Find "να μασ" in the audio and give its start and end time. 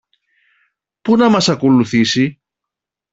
1.17-1.49